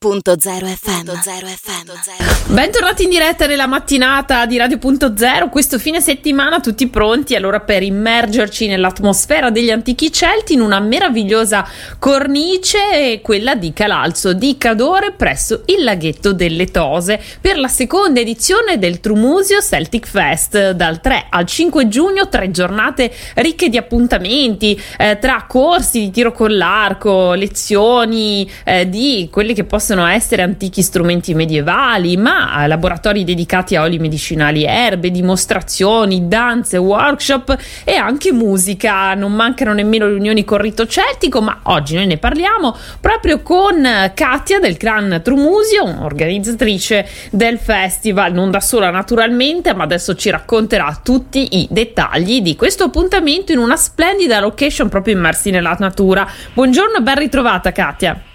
[0.00, 2.54] Radio.0 FM.
[2.54, 5.48] Bentornati in diretta nella mattinata di Radio.0.
[5.50, 11.66] Questo fine settimana tutti pronti allora per immergerci nell'atmosfera degli antichi Celti in una meravigliosa
[11.98, 18.78] cornice, quella di Calalzo di Cadore presso il laghetto delle Tose per la seconda edizione
[18.78, 25.18] del Trumusio Celtic Fest dal 3 al 5 giugno, tre giornate ricche di appuntamenti eh,
[25.18, 30.82] tra corsi di tiro con l'arco, lezioni eh, di quelli che possono possono essere antichi
[30.82, 39.14] strumenti medievali, ma laboratori dedicati a oli medicinali erbe, dimostrazioni, danze, workshop e anche musica.
[39.14, 43.82] Non mancano nemmeno le unioni con rito celtico, ma oggi noi ne parliamo proprio con
[44.12, 51.00] Katia del clan Trumusio, organizzatrice del festival, non da sola naturalmente, ma adesso ci racconterà
[51.02, 56.30] tutti i dettagli di questo appuntamento in una splendida location proprio immersi nella natura.
[56.52, 58.27] Buongiorno e ben ritrovata Katia.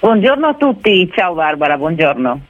[0.00, 2.40] Buongiorno a tutti, ciao Barbara, buongiorno.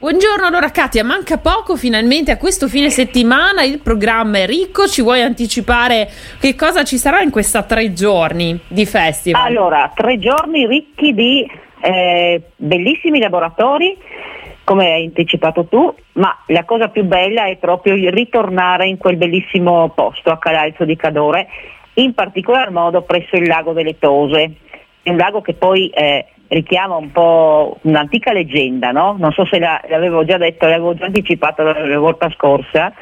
[0.00, 5.02] Buongiorno, allora Katia, manca poco finalmente a questo fine settimana, il programma è ricco, ci
[5.02, 6.08] vuoi anticipare
[6.40, 9.44] che cosa ci sarà in questi tre giorni di festival?
[9.44, 11.46] Allora, tre giorni ricchi di
[11.82, 13.94] eh, bellissimi laboratori,
[14.64, 19.16] come hai anticipato tu, ma la cosa più bella è proprio il ritornare in quel
[19.16, 21.46] bellissimo posto a Calalzo di Cadore,
[21.94, 24.50] in particolar modo presso il lago delle Tose,
[25.02, 25.90] è un lago che poi...
[25.90, 29.14] Eh, richiama un po' un'antica leggenda, no?
[29.18, 32.92] non so se la, l'avevo già detto, l'avevo già anticipato la, la volta scorsa,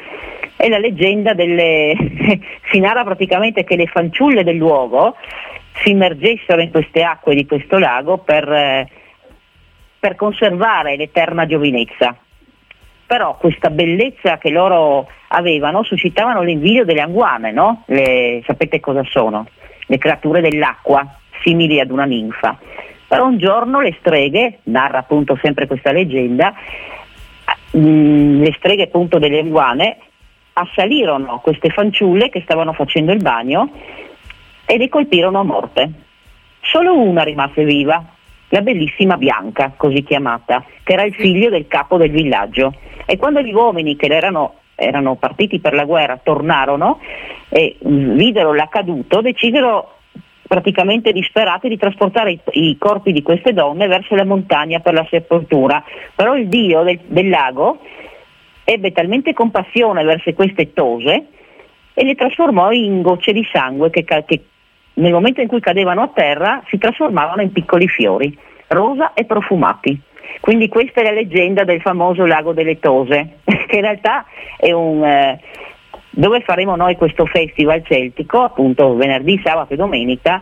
[0.55, 1.95] è la leggenda delle,
[2.69, 5.15] si narra praticamente che le fanciulle del luogo
[5.81, 8.87] si immergessero in queste acque di questo lago per, eh,
[9.99, 12.15] per conservare l'eterna giovinezza.
[13.07, 17.83] Però questa bellezza che loro avevano suscitavano l'invidio delle anguane, no?
[17.87, 19.47] le, sapete cosa sono?
[19.87, 21.03] Le creature dell'acqua,
[21.41, 22.59] simili ad una ninfa.
[23.09, 26.53] Però un giorno le streghe, narra appunto sempre questa leggenda,
[27.71, 29.97] mh, mm, le streghe appunto delle iguane
[30.53, 33.71] assalirono queste fanciulle che stavano facendo il bagno
[34.63, 35.91] e le colpirono a morte.
[36.61, 38.05] Solo una rimase viva,
[38.49, 42.75] la bellissima Bianca, così chiamata, che era il figlio del capo del villaggio.
[43.05, 46.99] E quando gli uomini che erano, erano partiti per la guerra tornarono
[47.49, 49.98] e mm, videro l'accaduto, decisero
[50.49, 55.05] praticamente disperati di trasportare i, i, corpi di queste donne verso la montagna per la
[55.07, 55.83] sepoltura.
[56.15, 57.79] Però il dio del, del lago
[58.63, 61.25] ebbe talmente compassione verso queste tose
[61.93, 64.43] e le trasformò in gocce di sangue che, che
[64.95, 68.35] nel momento in cui cadevano a terra si trasformavano in piccoli fiori,
[68.69, 70.01] rosa e profumati.
[70.39, 74.25] Quindi questa è la leggenda del famoso lago delle Tose, che in realtà
[74.57, 75.39] è un, eh,
[76.11, 80.41] dove faremo noi questo festival celtico, appunto venerdì, sabato e domenica,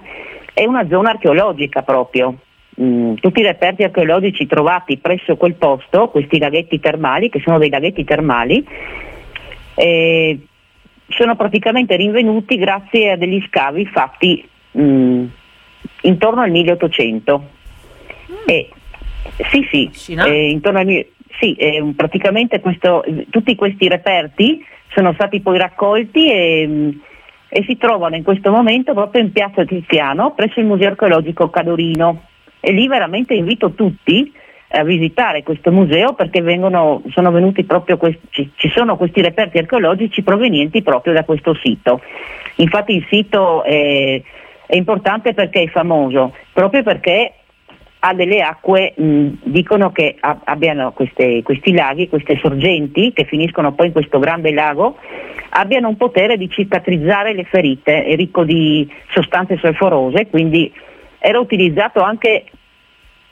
[0.54, 2.38] è una zona archeologica proprio.
[2.80, 7.70] Mm, tutti i reperti archeologici trovati presso quel posto, questi laghetti termali, che sono dei
[7.70, 8.66] laghetti termali,
[9.76, 10.40] eh,
[11.10, 14.48] sono praticamente rinvenuti grazie a degli scavi fatti
[14.78, 15.26] mm,
[16.02, 17.50] intorno al 1800.
[18.32, 18.36] Mm.
[18.46, 18.70] E,
[19.50, 21.06] sì, sì, eh, intorno al,
[21.40, 26.98] sì eh, praticamente questo, tutti questi reperti sono stati poi raccolti e,
[27.50, 32.24] e, si trovano in questo momento proprio in piazza Tiziano presso il Museo Archeologico Cadorino
[32.60, 34.32] e lì veramente invito tutti
[34.70, 40.24] a visitare questo museo perché vengono, sono venuti proprio questi, ci sono questi reperti archeologici
[40.24, 42.02] provenienti proprio da questo sito.
[42.56, 44.22] Infatti il sito è,
[44.66, 47.34] è importante perché è famoso, proprio perché
[48.08, 53.74] ha delle acque, mh, dicono che a, abbiano queste, questi laghi, queste sorgenti che finiscono
[53.74, 54.98] poi in questo grande lago,
[55.50, 60.72] abbiano un potere di cicatrizzare le ferite, è ricco di sostanze solforose, quindi
[61.20, 62.46] era utilizzato anche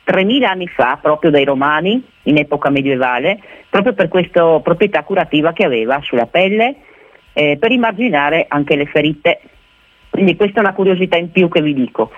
[0.03, 5.64] 3000 anni fa proprio dai romani in epoca medievale, proprio per questa proprietà curativa che
[5.64, 6.75] aveva sulla pelle,
[7.34, 9.40] eh, per immarginare anche le ferite.
[10.09, 12.12] Quindi questa è una curiosità in più che vi dico.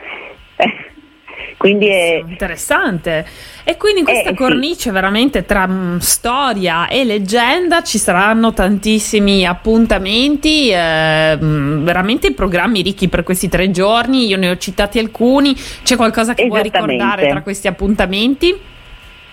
[1.38, 1.56] Eh.
[1.58, 3.26] Quindi è interessante.
[3.64, 4.90] E quindi in questa eh, cornice sì.
[4.92, 12.34] veramente tra m, mm, storia e leggenda ci saranno tantissimi appuntamenti, eh, m, mm, veramente
[12.34, 14.26] programmi ricchi per questi tre giorni.
[14.26, 15.54] Io ne ho citati alcuni.
[15.54, 18.76] C'è qualcosa che vuoi ricordare tra questi appuntamenti?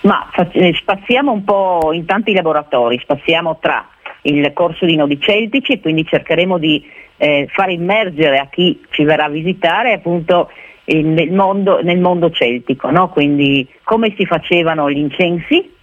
[0.01, 3.87] Ma eh, spaziamo un po' in tanti laboratori, spaziamo tra
[4.23, 6.83] il corso di nodi celtici e quindi cercheremo di
[7.17, 10.49] eh, far immergere a chi ci verrà a visitare appunto
[10.85, 13.09] nel mondo, nel mondo celtico, no?
[13.09, 15.73] quindi come si facevano gli incensi,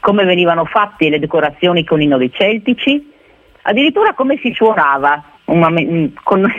[0.00, 3.12] come venivano fatte le decorazioni con i novi celtici,
[3.62, 5.70] addirittura come si suonava una,
[6.22, 6.50] con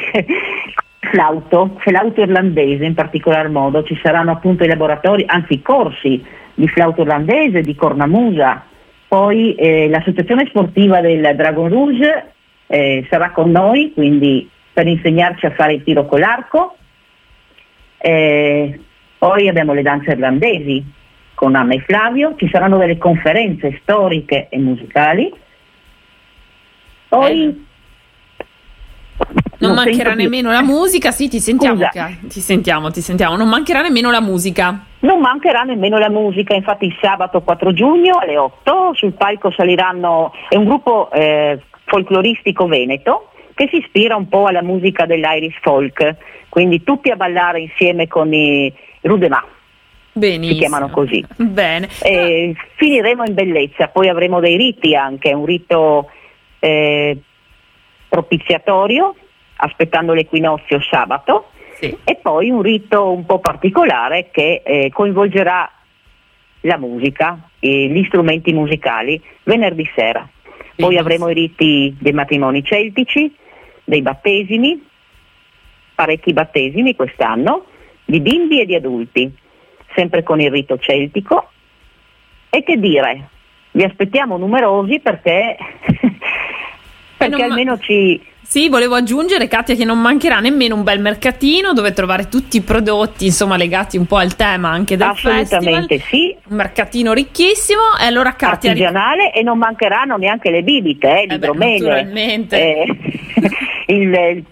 [1.11, 6.23] flauto, flauto irlandese in particolar modo, ci saranno appunto i laboratori, anzi i corsi
[6.53, 8.63] di flauto irlandese, di cornamusa,
[9.07, 12.31] poi eh, l'associazione sportiva del Dragon Rouge
[12.67, 16.75] eh, sarà con noi, quindi per insegnarci a fare il tiro con l'arco.
[18.07, 18.79] Eh,
[19.17, 20.85] poi abbiamo le danze irlandesi
[21.33, 25.33] con Anna e Flavio, ci saranno delle conferenze storiche e musicali.
[27.07, 27.63] Poi eh.
[29.57, 31.89] Non, non mancherà nemmeno la musica, sì, ti sentiamo,
[32.27, 34.85] ti sentiamo, ti sentiamo, non mancherà nemmeno la musica.
[34.99, 40.31] Non mancherà nemmeno la musica, infatti il sabato 4 giugno alle 8 sul palco saliranno,
[40.47, 46.15] è un gruppo eh, folcloristico veneto che si ispira un po' alla musica dell'Irish folk,
[46.55, 48.71] quindi tutti a ballare insieme con i
[49.01, 49.45] Rudemà.
[50.13, 50.53] Benissimo.
[50.53, 51.21] Si chiamano così.
[51.35, 51.89] Bene.
[52.01, 56.09] Eh, finiremo in bellezza, poi avremo dei riti anche, un rito
[56.59, 57.17] eh,
[58.07, 59.15] propiziatorio
[59.57, 61.93] aspettando l'equinozio sabato sì.
[62.05, 65.69] e poi un rito un po' particolare che eh, coinvolgerà
[66.61, 70.25] la musica, e gli strumenti musicali venerdì sera.
[70.73, 73.29] Poi avremo i riti dei matrimoni celtici,
[73.83, 74.93] dei battesimi,
[75.95, 77.65] parecchi battesimi quest'anno,
[78.05, 79.33] di bimbi e di adulti,
[79.95, 81.49] sempre con il rito celtico.
[82.49, 83.29] E che dire,
[83.71, 85.57] vi aspettiamo numerosi perché,
[87.17, 87.79] perché almeno ma...
[87.79, 92.57] ci sì, volevo aggiungere, Katia, che non mancherà nemmeno un bel mercatino dove trovare tutti
[92.57, 96.29] i prodotti, insomma, legati un po' al tema anche del Assolutamente festival.
[96.29, 96.35] sì.
[96.49, 97.81] Un mercatino ricchissimo.
[97.99, 98.69] E allora, Katia.
[98.69, 101.75] Artigianale ric- e non mancheranno neanche le bibite, eh, l'idromele.
[101.75, 102.57] Eh naturalmente.
[102.57, 102.85] Eh,
[103.93, 104.45] il, il,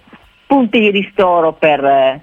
[0.53, 2.21] punti di ristoro per,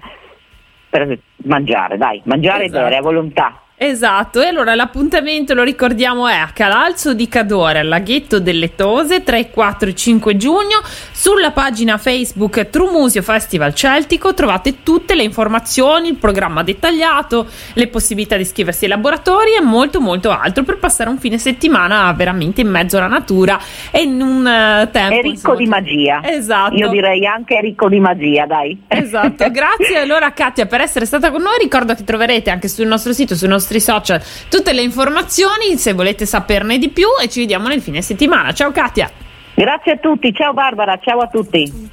[0.89, 2.79] per mangiare, dai, mangiare esatto.
[2.79, 3.61] e bere a volontà.
[3.83, 9.23] Esatto, e allora l'appuntamento lo ricordiamo è a Calalzo di Cadore, al laghetto delle Tose,
[9.23, 10.83] 3, 4 e 5 giugno.
[11.11, 18.35] Sulla pagina Facebook Trumusio Festival Celtico trovate tutte le informazioni, il programma dettagliato, le possibilità
[18.35, 22.69] di iscriversi ai laboratori e molto molto altro per passare un fine settimana veramente in
[22.69, 25.15] mezzo alla natura e in un uh, tempo...
[25.15, 26.21] È ricco insomma, di magia.
[26.23, 26.75] Esatto.
[26.75, 28.79] Io direi anche ricco di magia, dai.
[28.87, 33.11] Esatto, grazie allora Katia per essere stata con noi, ricordo che troverete anche sul nostro
[33.11, 37.39] sito, sui nostri nostri social tutte le informazioni se volete saperne di più e ci
[37.39, 38.51] vediamo nel fine settimana.
[38.53, 39.09] Ciao Katia.
[39.53, 41.89] Grazie a tutti, ciao Barbara, ciao a tutti.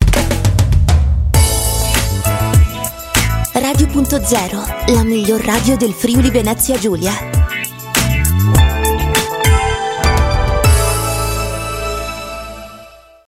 [3.52, 7.37] Radio.0, la miglior radio del Friuli Venezia Giulia.